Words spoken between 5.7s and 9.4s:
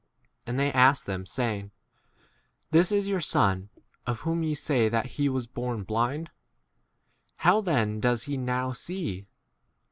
blind: how then does he now 20 see